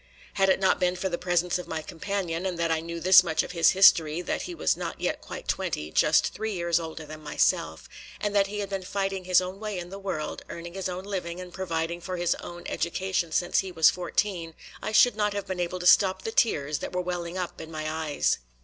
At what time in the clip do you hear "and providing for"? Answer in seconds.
11.39-12.17